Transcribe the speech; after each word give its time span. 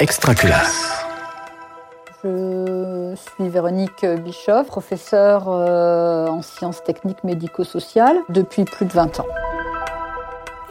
Extraculasse. 0.00 1.04
Je 2.24 3.14
suis 3.16 3.48
Véronique 3.48 4.04
Bischoff, 4.24 4.66
professeure 4.66 5.48
euh, 5.48 6.26
en 6.26 6.42
sciences 6.42 6.82
techniques 6.82 7.22
médico-sociales 7.22 8.16
depuis 8.28 8.64
plus 8.64 8.86
de 8.86 8.92
20 8.92 9.20
ans. 9.20 9.26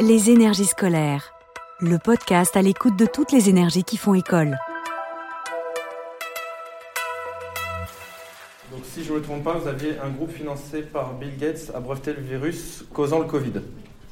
Les 0.01 0.29
énergies 0.29 0.65
scolaires, 0.65 1.34
le 1.80 1.99
podcast 1.99 2.57
à 2.57 2.62
l'écoute 2.62 2.98
de 2.98 3.05
toutes 3.05 3.31
les 3.31 3.49
énergies 3.49 3.86
qui 3.86 3.95
font 3.95 4.13
école. 4.13 4.57
Donc, 8.73 8.81
si 8.84 9.05
je 9.05 9.13
ne 9.13 9.20
me 9.20 9.23
trompe 9.23 9.44
pas, 9.44 9.53
vous 9.53 9.70
aviez 9.70 9.98
un 9.99 10.09
groupe 10.09 10.31
financé 10.31 10.81
par 10.81 11.13
Bill 11.13 11.38
Gates 11.38 11.71
à 11.73 11.80
breveter 11.80 12.12
le 12.13 12.21
virus 12.21 12.84
causant 12.94 13.20
le 13.20 13.26
Covid? 13.26 13.53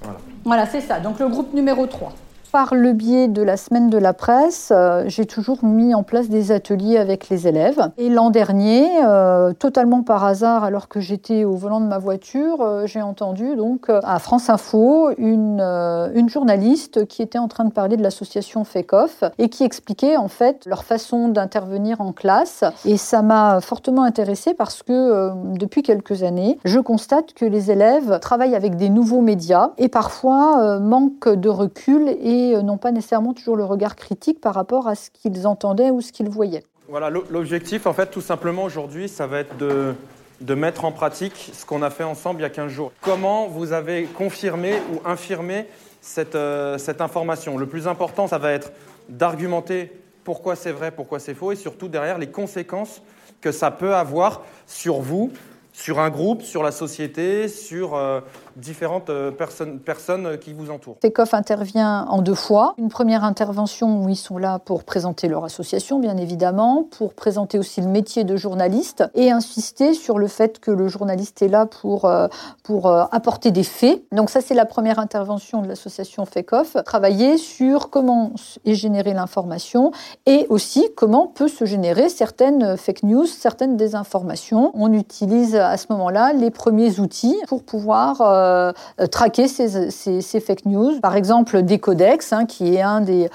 Voilà, 0.02 0.20
voilà 0.46 0.66
c'est 0.68 0.82
ça. 0.82 1.02
Donc, 1.02 1.20
le 1.20 1.28
groupe 1.28 1.54
numéro 1.54 1.86
3. 1.86 2.14
Par 2.52 2.76
le 2.76 2.92
biais 2.92 3.30
de 3.30 3.42
la 3.42 3.56
semaine 3.56 3.90
de 3.90 3.98
la 3.98 4.12
presse, 4.12 4.74
euh, 4.76 5.06
j'ai 5.08 5.26
toujours 5.26 5.64
mis 5.64 5.96
en 5.96 6.04
place 6.04 6.28
des 6.28 6.52
ateliers 6.52 6.98
avec 6.98 7.30
les 7.30 7.48
élèves. 7.48 7.92
Et 7.98 8.10
l'an 8.10 8.30
dernier, 8.30 8.90
euh, 9.06 9.54
totalement 9.54 10.04
par 10.04 10.26
hasard, 10.26 10.66
alors 10.66 10.90
que 10.90 11.00
j'étais 11.00 11.46
au 11.46 11.54
volant 11.54 11.80
de 11.80 11.86
ma 11.86 11.98
voiture, 11.98 12.60
euh, 12.60 12.86
j'ai 12.88 13.02
entendu 13.02 13.56
donc 13.56 13.90
à 13.90 14.20
France 14.20 14.50
Info 14.50 15.12
une, 15.18 15.62
une 15.62 16.28
journaliste 16.28 17.06
qui 17.06 17.22
était 17.22 17.38
en 17.38 17.48
train 17.48 17.64
de 17.64 17.72
parler 17.72 17.96
de 17.96 18.04
l'association 18.04 18.66
FECOF 18.66 19.24
et 19.38 19.48
qui 19.48 19.64
expliquait 19.64 20.18
en 20.18 20.28
fait 20.28 20.66
leur 20.66 20.84
façon 20.84 21.30
d'intervenir 21.30 22.02
en 22.02 22.12
classe. 22.12 22.66
Et 22.84 22.98
ça 22.98 23.22
m'a 23.22 23.62
fortement 23.62 24.04
intéressée 24.04 24.54
parce 24.54 24.84
que 24.84 25.32
depuis 25.58 25.84
quelques 25.84 26.24
années, 26.24 26.60
je 26.66 26.80
constate 26.80 27.34
que 27.34 27.46
les 27.46 27.72
élèves 27.72 28.20
travaillent 28.20 28.56
avec 28.56 28.76
des 28.76 28.90
nouveaux 28.90 29.22
médias 29.22 29.72
et 29.78 29.88
parfois 29.88 30.80
manquent 30.80 31.30
de 31.30 31.48
recul 31.48 32.10
et 32.10 32.41
euh, 32.56 32.62
n'ont 32.62 32.78
pas 32.78 32.92
nécessairement 32.92 33.34
toujours 33.34 33.56
le 33.56 33.66
regard 33.66 33.96
critique 33.96 34.42
par 34.42 34.54
rapport 34.54 34.88
à 34.88 34.96
ce 34.96 35.10
qu'ils 35.10 35.48
entendaient 35.48 35.92
ou 35.92 36.02
ce 36.02 36.12
qu'ils 36.12 36.30
voyaient. 36.30 36.64
Voilà, 36.90 37.10
l'objectif, 37.10 37.86
en 37.86 37.94
fait, 37.94 38.08
tout 38.08 38.22
simplement 38.22 38.64
aujourd'hui, 38.64 39.08
ça 39.08 39.26
va 39.26 39.40
être 39.40 39.56
de, 39.58 39.94
de 40.42 40.56
mettre 40.56 40.84
en 40.84 40.92
pratique 40.92 41.52
ce 41.54 41.66
qu'on 41.66 41.82
a 41.82 41.90
fait 41.90 42.04
ensemble 42.04 42.42
il 42.42 42.44
y 42.44 42.46
a 42.46 42.50
15 42.50 42.72
jours. 42.72 42.92
Comment 43.02 43.48
vous 43.48 43.72
avez 43.72 44.04
confirmé 44.06 44.74
ou 44.92 45.08
infirmé 45.08 45.68
cette, 46.02 46.36
euh, 46.36 46.78
cette 46.78 47.00
information? 47.00 47.58
Le 47.58 47.68
plus 47.68 47.88
important, 47.88 48.28
ça 48.28 48.40
va 48.40 48.52
être 48.52 48.74
d'argumenter 49.08 49.92
pourquoi 50.24 50.56
c'est 50.56 50.72
vrai, 50.72 50.92
pourquoi 50.92 51.20
c'est 51.20 51.34
faux, 51.34 51.52
et 51.52 51.56
surtout 51.56 51.88
derrière 51.88 52.18
les 52.18 52.28
conséquences 52.28 53.02
que 53.40 53.52
ça 53.52 53.72
peut 53.72 53.96
avoir 53.96 54.42
sur 54.68 55.00
vous, 55.00 55.32
sur 55.74 56.00
un 56.00 56.10
groupe, 56.10 56.42
sur 56.42 56.64
la 56.64 56.72
société, 56.72 57.48
sur 57.48 57.96
euh, 57.96 58.20
différentes 58.56 59.10
euh, 59.10 59.32
personnes, 59.32 59.80
personnes 59.80 60.38
qui 60.38 60.54
vous 60.54 60.70
entourent. 60.70 60.98
FECOF 61.02 61.34
intervient 61.34 62.06
en 62.10 62.22
deux 62.22 62.36
fois. 62.36 62.76
Une 62.78 62.90
première 62.90 63.24
intervention 63.24 64.04
où 64.04 64.10
ils 64.10 64.18
sont 64.18 64.38
là 64.38 64.60
pour 64.60 64.84
présenter 64.84 65.28
leur 65.28 65.46
association, 65.46 66.00
bien 66.00 66.18
évidemment, 66.18 66.88
pour 66.98 67.14
présenter 67.14 67.58
aussi 67.58 67.82
le 67.82 67.88
métier 67.88 68.24
de 68.24 68.36
journaliste 68.36 69.04
et 69.16 69.32
insister 69.32 69.94
sur 69.94 70.20
le 70.20 70.28
fait 70.28 70.60
que 70.60 70.72
le 70.72 70.88
journaliste 70.88 71.42
est 71.42 71.48
là 71.48 71.66
pour, 71.66 72.06
euh, 72.06 72.28
pour 72.64 72.88
apporter 72.88 73.52
des 73.52 73.64
faits. 73.64 74.04
Donc 74.12 74.30
ça, 74.30 74.42
c'est 74.42 74.54
la 74.54 74.66
première 74.66 75.00
intervention 75.00 75.62
de 75.62 75.68
l'association 75.68 76.26
FECOF. 76.26 76.78
Travailler 76.84 77.38
sur 77.38 77.90
comment 77.90 78.34
est 78.66 78.76
générée 78.76 79.14
l'information 79.14 79.92
et 80.26 80.46
aussi 80.50 80.90
comment 80.96 81.28
peut 81.28 81.48
se 81.48 81.66
générer 81.66 82.10
certaines 82.10 82.76
fake 82.78 83.04
news, 83.04 83.26
certaines 83.26 83.78
désinformations. 83.78 84.72
On 84.74 84.92
utilise 84.92 85.61
à 85.62 85.78
ce 85.78 85.88
moment-là 85.90 86.34
les 86.34 86.52
premiers 86.52 87.00
outils 87.00 87.38
pour 87.48 87.64
pouvoir 87.64 88.22
euh, 88.22 88.72
traquer 89.10 89.48
ces, 89.48 90.40
fake 90.40 90.66
news. 90.66 91.00
Par 91.02 91.16
exemple, 91.16 91.64
Decodex, 91.64 92.34
hein, 92.34 92.46
qui 92.46 92.76
est 92.76 92.82
un 92.82 93.02
des, 93.02 93.30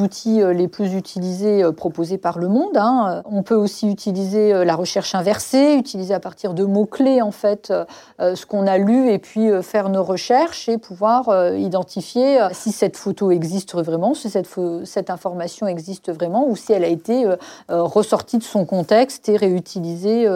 outils 0.00 0.42
euh, 0.42 0.52
les 0.52 0.68
plus 0.68 0.94
utilisés 0.94 1.62
euh, 1.62 1.72
proposés 1.72 2.18
par 2.18 2.38
le 2.38 2.48
monde. 2.48 2.76
Hein. 2.76 3.22
On 3.24 3.42
peut 3.42 3.54
aussi 3.54 3.88
utiliser 3.90 4.64
la 4.64 4.74
recherche 4.74 5.14
inversée, 5.14 5.74
utiliser 5.74 6.14
à 6.14 6.20
partir 6.20 6.54
de 6.54 6.64
mots-clés, 6.64 7.22
en 7.22 7.30
fait, 7.30 7.72
ce 8.18 8.46
qu'on 8.46 8.66
a 8.66 8.78
lu 8.78 9.10
et 9.10 9.18
puis 9.18 9.48
faire 9.62 9.88
nos 9.88 10.02
recherches 10.02 10.68
et 10.68 10.78
pouvoir 10.78 11.54
identifier 11.56 12.38
si 12.52 12.72
cette 12.72 12.96
photo 12.96 13.30
existe 13.30 13.74
vraiment, 13.74 14.14
si 14.14 14.30
cette 14.30 15.10
information 15.10 15.66
existe 15.66 16.12
vraiment 16.12 16.46
ou 16.48 16.56
si 16.56 16.72
elle 16.72 16.84
a 16.84 16.88
été 16.88 17.26
ressortie 17.68 18.38
de 18.38 18.42
son 18.42 18.64
contexte 18.64 19.28
et 19.28 19.36
réutilisée 19.36 20.26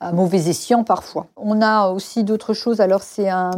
à 0.00 0.12
mauvais 0.12 0.48
escient 0.48 0.77
parfois. 0.84 1.26
On 1.36 1.62
a 1.62 1.88
aussi 1.90 2.24
d'autres 2.24 2.54
choses. 2.54 2.80
Alors, 2.80 3.02
c'est 3.02 3.28
un, 3.28 3.52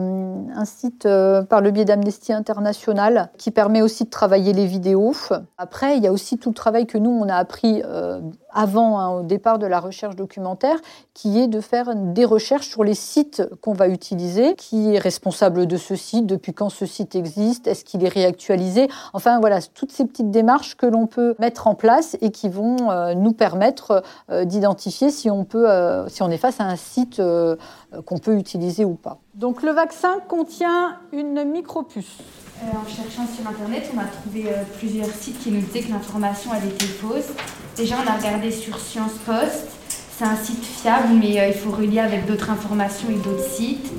site 0.65 1.07
euh, 1.07 1.43
par 1.43 1.61
le 1.61 1.71
biais 1.71 1.85
d'Amnesty 1.85 2.33
International 2.33 3.31
qui 3.39 3.51
permet 3.51 3.83
aussi 3.83 4.05
de 4.05 4.11
travailler 4.11 4.53
les 4.53 4.67
vidéos. 4.67 5.15
Après, 5.59 5.97
il 5.97 6.03
y 6.03 6.07
a 6.07 6.13
aussi 6.13 6.39
tout 6.39 6.51
le 6.51 6.55
travail 6.55 6.87
que 6.87 6.99
nous, 6.99 7.11
on 7.11 7.29
a 7.29 7.35
appris 7.35 7.83
euh, 7.85 8.21
avant, 8.53 9.01
hein, 9.01 9.09
au 9.09 9.23
départ 9.23 9.59
de 9.59 9.67
la 9.67 9.81
recherche 9.81 10.17
documentaire, 10.17 10.77
qui 11.15 11.41
est 11.41 11.49
de 11.49 11.61
faire 11.61 11.95
des 11.95 12.25
recherches 12.25 12.69
sur 12.69 12.85
les 12.85 12.95
sites 12.95 13.43
qu'on 13.61 13.73
va 13.73 13.89
utiliser, 13.89 14.55
qui 14.55 14.95
est 14.95 14.99
responsable 14.99 15.67
de 15.67 15.77
ce 15.77 15.97
site, 15.97 16.27
depuis 16.27 16.53
quand 16.53 16.69
ce 16.69 16.87
site 16.87 17.15
existe, 17.15 17.67
est-ce 17.67 17.85
qu'il 17.85 18.05
est 18.05 18.09
réactualisé, 18.09 18.89
enfin 19.13 19.41
voilà, 19.41 19.61
toutes 19.75 19.93
ces 19.93 20.05
petites 20.05 20.31
démarches 20.31 20.77
que 20.77 20.87
l'on 20.87 21.07
peut 21.07 21.35
mettre 21.39 21.67
en 21.67 21.75
place 21.75 22.17
et 22.21 22.31
qui 22.31 22.49
vont 22.49 22.91
euh, 22.91 23.15
nous 23.15 23.33
permettre 23.33 24.03
d'identifier 24.45 25.11
si 25.11 25.31
on 25.31 25.45
peut, 25.45 25.67
si 26.09 26.23
on 26.23 26.31
est 26.31 26.39
face 26.39 26.61
à 26.61 26.65
un 26.65 26.77
site 26.77 27.10
qu'on 27.17 28.19
peut 28.19 28.37
utiliser 28.37 28.85
ou 28.85 28.95
pas. 28.95 29.19
Donc 29.35 29.63
le 29.63 29.73
vaccin 29.73 30.19
contient 30.29 30.99
une 31.13 31.45
micropuce. 31.45 32.19
en 32.63 32.89
cherchant 32.89 33.27
sur 33.27 33.49
Internet, 33.49 33.91
on 33.95 33.99
a 33.99 34.05
trouvé 34.05 34.51
plusieurs 34.79 35.11
sites 35.11 35.41
qui 35.41 35.51
nous 35.51 35.61
disaient 35.61 35.83
que 35.83 35.93
l'information 35.93 36.53
avait 36.53 36.69
été 36.69 36.87
fausse. 36.87 37.33
Déjà, 37.77 37.97
on 38.05 38.07
a 38.07 38.17
regardé 38.17 38.51
sur 38.51 38.79
Science 38.79 39.15
Post. 39.25 39.69
C'est 40.19 40.27
un 40.27 40.37
site 40.37 40.63
fiable, 40.63 41.15
mais 41.19 41.41
euh, 41.41 41.49
il 41.49 41.55
faut 41.55 41.71
relier 41.71 42.01
avec 42.01 42.27
d'autres 42.27 42.51
informations 42.51 43.09
et 43.09 43.15
d'autres 43.15 43.49
sites. 43.49 43.91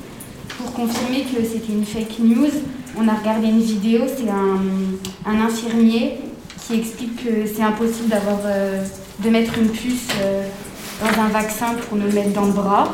Pour 0.50 0.72
confirmer 0.74 1.24
que 1.24 1.44
c'était 1.44 1.74
une 1.74 1.84
fake 1.84 2.20
news, 2.20 2.52
on 2.96 3.08
a 3.08 3.16
regardé 3.16 3.48
une 3.48 3.62
vidéo. 3.62 4.02
C'est 4.06 4.30
un, 4.30 5.40
infirmier 5.40 6.20
qui 6.60 6.76
explique 6.76 7.24
que 7.24 7.48
c'est 7.48 7.64
impossible 7.64 8.10
d'avoir, 8.10 8.38
euh, 8.46 8.86
de 9.24 9.30
mettre 9.32 9.58
une 9.58 9.70
puce 9.70 10.10
euh, 10.22 10.44
dans 11.02 11.22
un 11.22 11.30
vaccin 11.30 11.74
pour 11.88 11.98
le 11.98 12.10
mettre 12.12 12.34
dans 12.34 12.46
le 12.46 12.52
bras. 12.52 12.88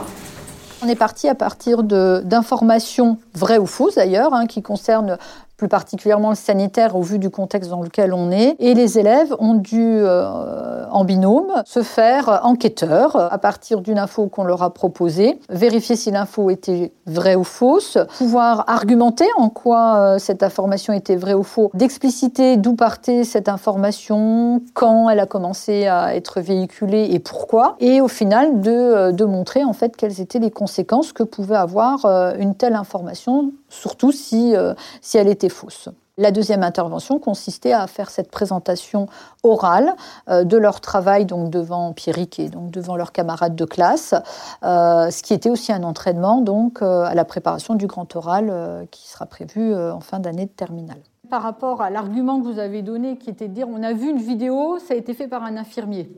On 0.82 0.88
est 0.88 0.96
parti 0.96 1.28
à 1.28 1.36
partir 1.36 1.84
d'informations 1.84 3.18
vraies 3.34 3.58
ou 3.58 3.66
fausses 3.66 3.96
d'ailleurs, 3.96 4.34
hein, 4.34 4.46
qui 4.46 4.62
concernent 4.62 5.18
plus 5.58 5.68
particulièrement 5.68 6.30
le 6.30 6.36
sanitaire 6.36 6.96
au 6.96 7.02
vu 7.02 7.18
du 7.18 7.32
contexte 7.32 7.72
dans 7.72 7.82
lequel 7.82 8.14
on 8.14 8.32
est. 8.32 8.56
Et 8.60 8.76
les 8.76 9.00
élèves 9.00 9.36
ont 9.40 9.56
dû, 9.56 9.82
euh, 9.82 10.86
en 10.92 11.04
binôme, 11.04 11.52
se 11.66 11.82
faire 11.82 12.42
enquêteurs 12.44 13.16
à 13.16 13.38
partir 13.40 13.82
d'une 13.82 13.98
info 13.98 14.28
qu'on 14.28 14.44
leur 14.44 14.62
a 14.62 14.72
proposée, 14.72 15.40
vérifier 15.50 15.96
si 15.96 16.12
l'info 16.12 16.52
était 16.52 16.92
vraie 17.08 17.36
ou 17.36 17.44
fausse, 17.44 17.98
pouvoir 18.18 18.66
argumenter 18.68 19.26
en 19.38 19.50
quoi 19.50 19.98
euh, 19.98 20.20
cette 20.20 20.44
information 20.44 20.94
était 20.94 21.16
vraie 21.16 21.34
ou 21.34 21.44
fausse, 21.44 21.72
d'expliciter 21.74 22.58
d'où 22.58 22.76
partait 22.76 23.24
cette 23.24 23.50
information, 23.50 24.62
quand 24.76 25.10
elle 25.10 25.20
a 25.20 25.26
commencé 25.26 25.88
à 25.88 26.16
être 26.16 26.40
véhiculée 26.40 27.08
et 27.10 27.20
pourquoi, 27.20 27.78
et 27.80 28.00
au 28.00 28.08
final 28.08 28.62
de, 28.62 28.72
euh, 28.72 29.12
de 29.12 29.26
montrer 29.26 29.64
en 29.64 29.74
fait 29.74 29.98
quelles 29.98 30.22
étaient 30.22 30.40
les 30.40 30.52
conséquences 30.52 31.14
que 31.14 31.24
pouvait 31.24 31.56
avoir 31.56 32.06
une 32.38 32.54
telle 32.54 32.76
information 32.76 33.52
surtout 33.70 34.12
si, 34.12 34.54
si 35.02 35.18
elle 35.18 35.28
était 35.28 35.47
fausse. 35.50 35.90
La 36.20 36.32
deuxième 36.32 36.64
intervention 36.64 37.20
consistait 37.20 37.74
à 37.74 37.86
faire 37.86 38.10
cette 38.10 38.32
présentation 38.32 39.06
orale 39.44 39.94
euh, 40.30 40.44
de 40.44 40.58
leur 40.58 40.82
travail 40.82 41.26
donc 41.26 41.52
devant 41.52 41.94
Pierrick 41.94 42.40
et 42.40 42.50
donc 42.50 42.72
devant 42.72 42.96
leurs 42.96 43.12
camarades 43.12 43.56
de 43.56 43.66
classe, 43.66 44.16
euh, 44.64 45.12
ce 45.12 45.22
qui 45.22 45.36
était 45.36 45.52
aussi 45.52 45.72
un 45.72 45.84
entraînement 45.84 46.42
donc 46.42 46.82
à 46.82 47.14
la 47.14 47.24
préparation 47.24 47.76
du 47.76 47.86
grand 47.86 48.16
oral 48.16 48.88
qui 48.90 49.08
sera 49.08 49.28
prévu 49.28 49.76
en 49.76 50.00
fin 50.00 50.20
d'année 50.20 50.46
de 50.46 50.52
terminale. 50.52 50.98
Par 51.30 51.44
rapport 51.44 51.82
à 51.82 51.90
l'argument 51.90 52.40
que 52.40 52.46
vous 52.46 52.60
avez 52.60 52.82
donné, 52.82 53.18
qui 53.18 53.30
était 53.30 53.48
de 53.48 53.54
dire 53.54 53.68
on 53.70 53.84
a 53.84 53.94
vu 53.94 54.10
une 54.10 54.18
vidéo, 54.18 54.80
ça 54.80 54.94
a 54.96 54.98
été 54.98 55.14
fait 55.14 55.28
par 55.28 55.44
un 55.44 55.56
infirmier. 55.58 56.10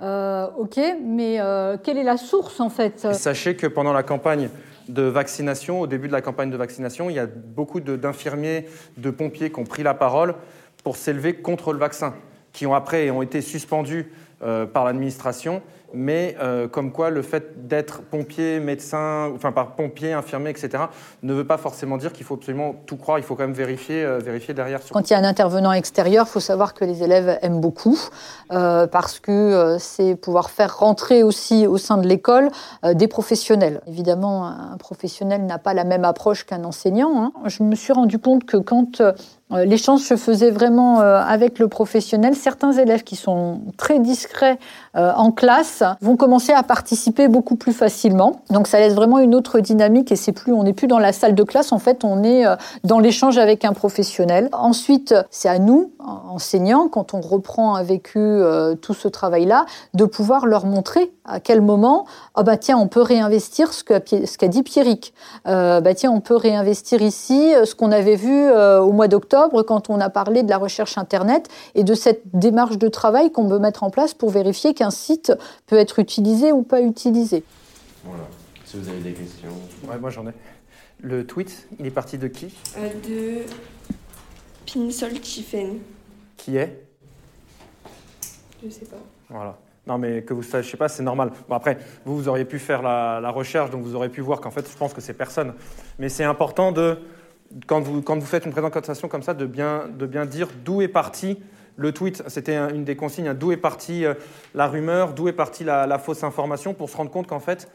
ok, 0.00 0.80
mais 1.02 1.40
quelle 1.82 1.98
est 1.98 2.04
la 2.04 2.18
source 2.18 2.60
en 2.60 2.68
fait? 2.68 3.12
Sachez 3.12 3.56
que 3.56 3.66
pendant 3.66 3.92
la 3.92 4.02
campagne 4.02 4.48
de 4.88 5.02
vaccination, 5.02 5.80
au 5.80 5.86
début 5.86 6.08
de 6.08 6.12
la 6.12 6.20
campagne 6.20 6.50
de 6.50 6.56
vaccination, 6.56 7.10
il 7.10 7.16
y 7.16 7.18
a 7.18 7.26
beaucoup 7.26 7.80
d'infirmiers, 7.80 8.66
de, 8.96 9.10
pompiers 9.10 9.50
qui 9.50 9.58
ont 9.58 9.64
pris 9.64 9.82
la 9.82 9.94
parole 9.94 10.34
pour 10.82 10.96
s'élever 10.96 11.34
contre 11.34 11.72
le 11.72 11.78
vaccin, 11.78 12.14
qui 12.52 12.66
ont 12.66 12.74
après 12.74 13.10
ont 13.10 13.22
été 13.22 13.40
suspendus 13.40 14.10
euh, 14.44 14.66
par 14.66 14.84
l'administration 14.84 15.62
mais 15.94 16.36
euh, 16.40 16.68
comme 16.68 16.92
quoi 16.92 17.10
le 17.10 17.22
fait 17.22 17.66
d'être 17.68 18.02
pompier, 18.02 18.60
médecin, 18.60 19.30
enfin 19.34 19.52
par 19.52 19.76
pompier, 19.76 20.12
infirmier, 20.12 20.50
etc., 20.50 20.84
ne 21.22 21.32
veut 21.32 21.46
pas 21.46 21.56
forcément 21.56 21.96
dire 21.96 22.12
qu'il 22.12 22.26
faut 22.26 22.34
absolument 22.34 22.74
tout 22.86 22.96
croire, 22.96 23.18
il 23.18 23.24
faut 23.24 23.36
quand 23.36 23.44
même 23.44 23.52
vérifier, 23.52 24.04
euh, 24.04 24.18
vérifier 24.18 24.52
derrière. 24.52 24.80
Quand 24.90 25.08
il 25.08 25.12
y 25.12 25.16
a 25.16 25.18
un 25.18 25.24
intervenant 25.24 25.72
extérieur, 25.72 26.26
il 26.28 26.30
faut 26.30 26.40
savoir 26.40 26.74
que 26.74 26.84
les 26.84 27.02
élèves 27.02 27.38
aiment 27.42 27.60
beaucoup, 27.60 27.98
euh, 28.52 28.86
parce 28.86 29.20
que 29.20 29.76
c'est 29.78 30.16
pouvoir 30.16 30.50
faire 30.50 30.76
rentrer 30.78 31.22
aussi 31.22 31.66
au 31.66 31.78
sein 31.78 31.96
de 31.96 32.06
l'école 32.06 32.50
des 32.82 33.08
professionnels. 33.08 33.80
Évidemment, 33.86 34.46
un 34.46 34.76
professionnel 34.76 35.46
n'a 35.46 35.58
pas 35.58 35.74
la 35.74 35.84
même 35.84 36.04
approche 36.04 36.44
qu'un 36.44 36.64
enseignant. 36.64 37.12
Hein. 37.16 37.32
Je 37.46 37.62
me 37.62 37.74
suis 37.74 37.92
rendu 37.92 38.18
compte 38.18 38.44
que 38.44 38.56
quand 38.56 39.00
l'échange 39.50 40.00
se 40.00 40.16
faisait 40.16 40.50
vraiment 40.50 41.00
euh, 41.00 41.20
avec 41.20 41.58
le 41.58 41.68
professionnel. 41.68 42.34
Certains 42.34 42.72
élèves 42.72 43.04
qui 43.04 43.14
sont 43.14 43.60
très 43.76 43.98
discrets 43.98 44.58
euh, 44.96 45.12
en 45.14 45.32
classe 45.32 45.82
vont 46.00 46.16
commencer 46.16 46.52
à 46.52 46.62
participer 46.62 47.28
beaucoup 47.28 47.56
plus 47.56 47.72
facilement. 47.72 48.40
Donc 48.50 48.66
ça 48.66 48.78
laisse 48.78 48.94
vraiment 48.94 49.18
une 49.18 49.34
autre 49.34 49.60
dynamique 49.60 50.10
et 50.10 50.16
c'est 50.16 50.32
plus, 50.32 50.52
on 50.52 50.62
n'est 50.62 50.72
plus 50.72 50.86
dans 50.86 50.98
la 50.98 51.12
salle 51.12 51.34
de 51.34 51.42
classe. 51.42 51.72
En 51.72 51.78
fait, 51.78 52.04
on 52.04 52.24
est 52.24 52.44
dans 52.84 52.98
l'échange 52.98 53.38
avec 53.38 53.64
un 53.64 53.72
professionnel. 53.72 54.48
Ensuite, 54.52 55.14
c'est 55.30 55.48
à 55.48 55.58
nous, 55.58 55.92
enseignants, 55.98 56.88
quand 56.88 57.14
on 57.14 57.20
reprend 57.20 57.74
avec 57.74 58.16
eux 58.16 58.76
tout 58.80 58.94
ce 58.94 59.08
travail-là, 59.08 59.66
de 59.94 60.04
pouvoir 60.04 60.46
leur 60.46 60.66
montrer 60.66 61.12
à 61.24 61.40
quel 61.40 61.60
moment, 61.60 62.06
ah 62.34 62.42
bah 62.42 62.56
tiens, 62.56 62.76
on 62.76 62.86
peut 62.86 63.00
réinvestir 63.00 63.72
ce 63.72 63.82
qu'a 63.82 64.48
dit 64.48 64.62
Pierrick. 64.62 65.14
bah 65.44 65.94
tiens, 65.94 66.10
on 66.10 66.20
peut 66.20 66.36
réinvestir 66.36 67.02
ici 67.02 67.52
ce 67.64 67.74
qu'on 67.74 67.92
avait 67.92 68.16
vu 68.16 68.50
au 68.50 68.92
mois 68.92 69.08
d'octobre 69.08 69.33
quand 69.66 69.90
on 69.90 70.00
a 70.00 70.10
parlé 70.10 70.42
de 70.42 70.50
la 70.50 70.58
recherche 70.58 70.98
Internet 70.98 71.48
et 71.74 71.84
de 71.84 71.94
cette 71.94 72.22
démarche 72.32 72.78
de 72.78 72.88
travail 72.88 73.30
qu'on 73.32 73.48
veut 73.48 73.58
mettre 73.58 73.82
en 73.82 73.90
place 73.90 74.14
pour 74.14 74.30
vérifier 74.30 74.74
qu'un 74.74 74.90
site 74.90 75.32
peut 75.66 75.76
être 75.76 75.98
utilisé 75.98 76.52
ou 76.52 76.62
pas 76.62 76.80
utilisé. 76.80 77.44
Voilà. 78.04 78.24
Si 78.64 78.78
vous 78.78 78.88
avez 78.88 79.00
des 79.00 79.12
questions. 79.12 79.50
Ouais, 79.88 79.98
moi 79.98 80.10
j'en 80.10 80.26
ai. 80.26 80.32
Le 81.00 81.26
tweet, 81.26 81.68
il 81.78 81.86
est 81.86 81.90
parti 81.90 82.18
de 82.18 82.28
qui? 82.28 82.54
Euh, 82.78 82.88
De 83.06 83.42
Pinsol 84.66 85.22
Chifen. 85.22 85.78
Qui 86.36 86.56
est? 86.56 86.86
Je 88.64 88.70
sais 88.70 88.86
pas. 88.86 88.96
Voilà. 89.28 89.56
Non, 89.86 89.98
mais 89.98 90.22
que 90.22 90.32
vous 90.32 90.42
sachiez 90.42 90.78
pas, 90.78 90.88
c'est 90.88 91.02
normal. 91.02 91.30
Bon, 91.46 91.54
après, 91.54 91.76
vous, 92.06 92.16
vous 92.16 92.28
auriez 92.28 92.46
pu 92.46 92.58
faire 92.58 92.80
la, 92.80 93.20
la 93.20 93.30
recherche, 93.30 93.70
donc 93.70 93.82
vous 93.82 93.94
auriez 93.94 94.08
pu 94.08 94.22
voir 94.22 94.40
qu'en 94.40 94.50
fait, 94.50 94.66
je 94.70 94.76
pense 94.76 94.94
que 94.94 95.02
c'est 95.02 95.12
personne. 95.12 95.52
Mais 95.98 96.08
c'est 96.08 96.24
important 96.24 96.72
de 96.72 96.98
quand 97.66 97.80
vous, 97.80 98.20
faites 98.22 98.46
une 98.46 98.52
présentation 98.52 99.08
comme 99.08 99.22
ça, 99.22 99.34
de 99.34 99.46
bien, 99.46 99.88
dire 100.26 100.48
d'où 100.64 100.82
est 100.82 100.88
parti 100.88 101.38
le 101.76 101.92
tweet. 101.92 102.22
C'était 102.28 102.56
une 102.56 102.84
des 102.84 102.96
consignes, 102.96 103.28
hein. 103.28 103.34
d'où 103.34 103.52
est 103.52 103.56
partie 103.56 104.04
euh, 104.04 104.14
la 104.54 104.68
rumeur, 104.68 105.12
d'où 105.12 105.28
est 105.28 105.32
partie 105.32 105.64
la, 105.64 105.98
fausse 105.98 106.24
information, 106.24 106.74
pour 106.74 106.90
se 106.90 106.96
rendre 106.96 107.10
compte 107.10 107.26
qu'en 107.26 107.40
fait, 107.40 107.68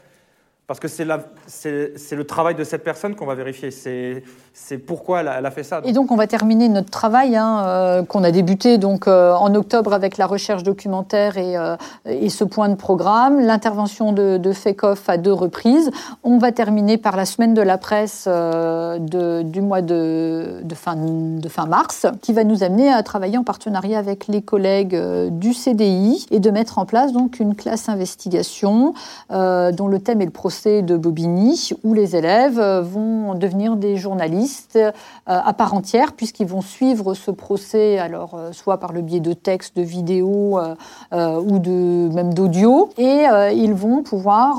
parce 0.70 0.78
que 0.78 0.86
c'est 0.86 2.14
le 2.14 2.24
travail 2.24 2.54
de 2.54 2.62
cette 2.62 2.84
personne 2.84 3.16
qu'on 3.16 3.26
va 3.26 3.34
vérifier. 3.34 3.72
C'est 3.72 4.78
pourquoi 4.78 5.22
elle 5.22 5.46
a, 5.46 5.50
fait 5.50 5.64
ça. 5.64 5.80
Et 5.84 5.92
donc, 5.92 6.12
on 6.12 6.16
va 6.16 6.28
terminer 6.28 6.68
notre 6.68 6.90
travail 6.90 7.34
hein, 7.34 7.64
euh, 7.64 8.02
qu'on 8.04 8.22
a 8.22 8.30
débuté 8.30 8.78
donc, 8.78 9.08
euh, 9.08 9.32
en 9.32 9.52
octobre 9.56 9.92
avec 9.92 10.16
la 10.16 10.26
recherche 10.26 10.62
documentaire 10.62 11.38
et, 11.38 11.56
euh, 11.56 11.74
et 12.04 12.28
ce 12.28 12.44
point 12.44 12.68
de 12.68 12.76
programme, 12.76 13.40
l'intervention 13.40 14.12
de, 14.12 14.36
de 14.36 14.52
FECOF 14.52 15.08
à 15.08 15.16
deux 15.16 15.32
reprises. 15.32 15.90
On 16.22 16.38
va 16.38 16.52
terminer 16.52 16.98
par 16.98 17.16
la 17.16 17.24
semaine 17.24 17.52
de 17.52 17.62
la 17.62 17.76
presse 17.76 18.28
de, 18.28 19.42
du 19.42 19.62
mois 19.62 19.82
de, 19.82 20.60
de, 20.62 20.74
fin, 20.76 20.94
de 20.94 21.48
fin 21.48 21.66
mars, 21.66 22.06
qui 22.22 22.32
va 22.32 22.44
nous 22.44 22.62
amener 22.62 22.92
à 22.92 23.02
travailler 23.02 23.38
en 23.38 23.44
partenariat 23.44 23.98
avec 23.98 24.28
les 24.28 24.42
collègues 24.42 24.96
du 25.30 25.52
CDI 25.52 26.26
et 26.30 26.38
de 26.38 26.50
mettre 26.52 26.78
en 26.78 26.86
place 26.86 27.12
donc 27.12 27.40
une 27.40 27.56
classe 27.56 27.88
investigation 27.88 28.94
dont 29.30 29.88
le 29.88 29.98
thème 29.98 30.20
est 30.20 30.26
le 30.26 30.30
procès 30.30 30.59
de 30.66 30.96
Bobigny, 30.96 31.70
où 31.84 31.94
les 31.94 32.16
élèves 32.16 32.60
vont 32.60 33.34
devenir 33.34 33.76
des 33.76 33.96
journalistes 33.96 34.76
euh, 34.76 34.90
à 35.26 35.52
part 35.52 35.74
entière, 35.74 36.12
puisqu'ils 36.12 36.46
vont 36.46 36.60
suivre 36.60 37.14
ce 37.14 37.30
procès, 37.30 37.98
alors 37.98 38.34
euh, 38.34 38.52
soit 38.52 38.78
par 38.78 38.92
le 38.92 39.00
biais 39.00 39.20
de 39.20 39.32
textes, 39.32 39.76
de 39.76 39.82
vidéos 39.82 40.58
euh, 40.58 41.40
ou 41.40 41.58
de 41.58 42.12
même 42.12 42.34
d'audio, 42.34 42.90
et 42.98 43.24
ils 43.54 43.74
vont 43.74 44.02
pouvoir 44.02 44.58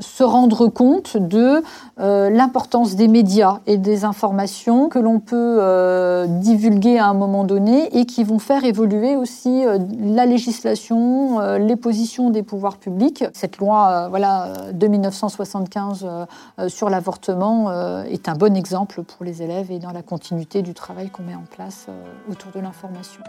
se 0.00 0.22
rendre 0.22 0.68
compte 0.68 1.16
de 1.16 1.62
l'importance 1.98 2.96
des 2.96 3.08
médias 3.08 3.60
et 3.66 3.76
des 3.76 4.04
informations 4.04 4.88
que 4.88 4.98
l'on 4.98 5.20
peut 5.20 6.26
divulguer 6.40 6.98
à 6.98 7.06
un 7.06 7.14
moment 7.14 7.44
donné 7.44 7.96
et 7.96 8.06
qui 8.06 8.24
vont 8.24 8.38
faire 8.38 8.64
évoluer 8.64 9.16
aussi 9.16 9.64
la 10.00 10.26
législation, 10.26 11.56
les 11.56 11.76
positions 11.76 12.30
des 12.30 12.42
pouvoirs 12.42 12.76
publics. 12.76 13.24
Cette 13.32 13.58
loi, 13.58 14.08
voilà, 14.08 14.31
de 14.72 14.86
1975 14.86 16.04
euh, 16.04 16.26
euh, 16.58 16.68
sur 16.68 16.90
l'avortement 16.90 17.70
euh, 17.70 18.04
est 18.04 18.28
un 18.28 18.34
bon 18.34 18.56
exemple 18.56 19.02
pour 19.02 19.24
les 19.24 19.42
élèves 19.42 19.70
et 19.70 19.78
dans 19.78 19.92
la 19.92 20.02
continuité 20.02 20.62
du 20.62 20.74
travail 20.74 21.10
qu'on 21.10 21.22
met 21.22 21.34
en 21.34 21.44
place 21.50 21.86
autour 22.28 22.52
de 22.52 22.60
l'information. 22.60 23.22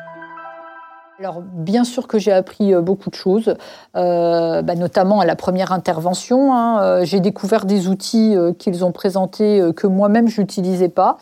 Alors 1.19 1.41
bien 1.41 1.83
sûr 1.83 2.07
que 2.07 2.17
j'ai 2.17 2.31
appris 2.31 2.73
beaucoup 2.81 3.11
de 3.11 3.15
choses, 3.15 3.53
bah, 3.93 4.75
notamment 4.75 5.19
à 5.19 5.25
la 5.25 5.35
première 5.35 5.71
intervention. 5.71 6.55
Hein, 6.55 7.03
j'ai 7.03 7.19
découvert 7.19 7.65
des 7.65 7.87
outils 7.87 8.35
qu'ils 8.57 8.83
ont 8.83 8.91
présentés 8.91 9.61
que 9.75 9.85
moi-même 9.85 10.27
je 10.27 10.41
n'utilisais 10.41 10.89
pas. 10.89 11.17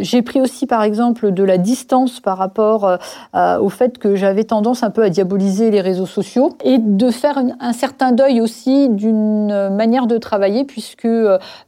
j'ai 0.00 0.22
pris 0.22 0.40
aussi 0.40 0.66
par 0.66 0.82
exemple 0.82 1.30
de 1.30 1.44
la 1.44 1.58
distance 1.58 2.20
par 2.20 2.38
rapport 2.38 2.98
au 3.34 3.68
fait 3.68 3.98
que 3.98 4.16
j'avais 4.16 4.44
tendance 4.44 4.82
un 4.82 4.90
peu 4.90 5.02
à 5.02 5.10
diaboliser 5.10 5.70
les 5.70 5.82
réseaux 5.82 6.06
sociaux 6.06 6.56
et 6.64 6.78
de 6.78 7.10
faire 7.10 7.38
un 7.60 7.72
certain 7.74 8.12
deuil 8.12 8.40
aussi 8.40 8.88
d'une 8.88 9.68
manière 9.68 10.06
de 10.06 10.16
travailler 10.16 10.64
puisque 10.64 11.08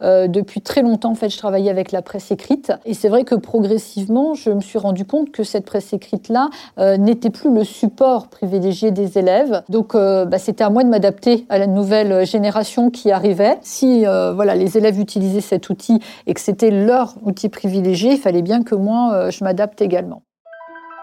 depuis 0.00 0.62
très 0.62 0.80
longtemps 0.80 1.10
en 1.10 1.14
fait 1.14 1.28
je 1.28 1.38
travaillais 1.38 1.70
avec 1.70 1.92
la 1.92 2.00
presse 2.00 2.30
écrite 2.30 2.72
et 2.86 2.94
c'est 2.94 3.10
vrai 3.10 3.24
que 3.24 3.34
progressivement 3.34 4.32
je 4.32 4.48
me 4.48 4.62
suis 4.62 4.78
rendu 4.78 5.04
compte 5.04 5.30
que 5.30 5.44
cette 5.44 5.66
presse 5.66 5.92
écrite 5.92 6.30
là 6.30 6.48
n'était 6.78 7.33
plus 7.34 7.52
le 7.52 7.64
support 7.64 8.28
privilégié 8.28 8.90
des 8.90 9.18
élèves. 9.18 9.62
Donc, 9.68 9.94
euh, 9.94 10.24
bah, 10.24 10.38
c'était 10.38 10.64
à 10.64 10.70
moi 10.70 10.84
de 10.84 10.88
m'adapter 10.88 11.44
à 11.50 11.58
la 11.58 11.66
nouvelle 11.66 12.24
génération 12.24 12.90
qui 12.90 13.10
arrivait. 13.10 13.58
Si 13.60 14.06
euh, 14.06 14.32
voilà, 14.32 14.54
les 14.54 14.78
élèves 14.78 14.98
utilisaient 14.98 15.42
cet 15.42 15.68
outil 15.68 16.00
et 16.26 16.32
que 16.32 16.40
c'était 16.40 16.70
leur 16.70 17.16
outil 17.22 17.48
privilégié, 17.48 18.12
il 18.12 18.18
fallait 18.18 18.42
bien 18.42 18.62
que 18.62 18.74
moi, 18.74 19.12
euh, 19.12 19.30
je 19.30 19.44
m'adapte 19.44 19.82
également. 19.82 20.22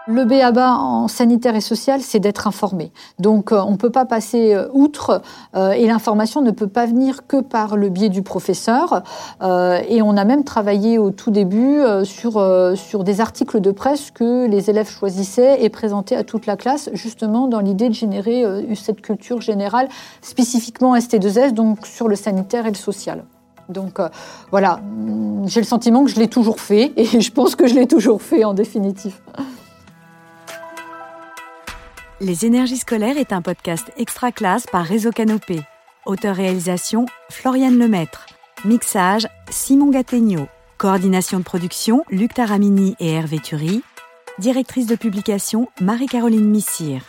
Le 0.08 0.24
BABA 0.24 0.72
en 0.72 1.06
sanitaire 1.06 1.54
et 1.54 1.60
social, 1.60 2.00
c'est 2.00 2.18
d'être 2.18 2.48
informé. 2.48 2.90
Donc, 3.20 3.52
euh, 3.52 3.62
on 3.64 3.72
ne 3.72 3.76
peut 3.76 3.90
pas 3.90 4.04
passer 4.04 4.52
euh, 4.52 4.66
outre 4.72 5.22
euh, 5.54 5.70
et 5.70 5.86
l'information 5.86 6.40
ne 6.40 6.50
peut 6.50 6.66
pas 6.66 6.86
venir 6.86 7.28
que 7.28 7.40
par 7.40 7.76
le 7.76 7.88
biais 7.88 8.08
du 8.08 8.22
professeur. 8.22 9.04
et 9.42 10.02
on 10.02 10.16
a 10.16 10.24
même 10.24 10.42
travaillé 10.42 10.98
au 10.98 11.10
tout 11.10 11.30
début 11.30 11.80
sur, 12.04 12.44
sur 12.76 13.04
des 13.04 13.20
articles 13.20 13.60
de 13.60 13.70
presse 13.70 14.10
que 14.10 14.46
les 14.46 14.70
élèves 14.70 14.88
choisissaient 14.88 15.62
et 15.62 15.68
présentaient 15.68 16.16
à 16.16 16.24
toute 16.24 16.46
la 16.46 16.56
classe, 16.56 16.90
justement 16.92 17.48
dans 17.48 17.60
l'idée 17.60 17.88
de 17.88 17.94
générer 17.94 18.44
cette 18.74 19.00
culture 19.00 19.40
générale, 19.40 19.88
spécifiquement 20.20 20.96
ST2S, 20.96 21.52
donc 21.52 21.86
sur 21.86 22.08
le 22.08 22.16
sanitaire 22.16 22.66
et 22.66 22.70
le 22.70 22.76
social. 22.76 23.24
Donc 23.68 24.00
voilà, 24.50 24.80
j'ai 25.46 25.60
le 25.60 25.66
sentiment 25.66 26.04
que 26.04 26.10
je 26.10 26.18
l'ai 26.18 26.28
toujours 26.28 26.60
fait 26.60 26.92
et 26.96 27.20
je 27.20 27.32
pense 27.32 27.54
que 27.54 27.66
je 27.66 27.74
l'ai 27.74 27.86
toujours 27.86 28.22
fait 28.22 28.44
en 28.44 28.54
définitive. 28.54 29.20
Les 32.24 32.46
énergies 32.46 32.76
scolaires 32.76 33.18
est 33.18 33.32
un 33.32 33.42
podcast 33.42 33.90
extra 33.96 34.30
classe 34.30 34.66
par 34.70 34.84
Réseau 34.84 35.10
Canopé. 35.10 35.60
Auteur-réalisation 36.06 37.06
Floriane 37.30 37.76
Lemaître. 37.76 38.26
Mixage 38.64 39.26
Simon 39.50 39.90
Gattegno. 39.90 40.46
Coordination 40.78 41.40
de 41.40 41.42
production 41.42 42.04
Luc 42.10 42.34
Taramini 42.34 42.94
et 43.00 43.10
Hervé 43.10 43.40
Thury. 43.40 43.82
Directrice 44.38 44.86
de 44.86 44.94
publication 44.94 45.68
Marie-Caroline 45.80 46.48
Missire. 46.48 47.02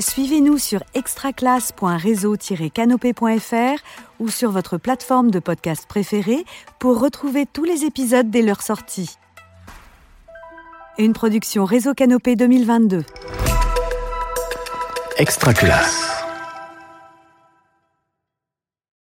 Suivez-nous 0.00 0.58
sur 0.58 0.82
extraclasse.réseau-canopé.fr 0.94 3.84
ou 4.18 4.30
sur 4.30 4.50
votre 4.50 4.78
plateforme 4.78 5.30
de 5.30 5.38
podcast 5.38 5.86
préférée 5.86 6.44
pour 6.80 6.98
retrouver 6.98 7.46
tous 7.46 7.62
les 7.62 7.84
épisodes 7.84 8.30
dès 8.30 8.42
leur 8.42 8.62
sortie. 8.62 9.16
Une 10.98 11.14
production 11.14 11.64
Réseau 11.64 11.94
Canopé 11.94 12.36
2022. 12.36 13.02
Extra 15.16 15.54
classe. 15.54 16.11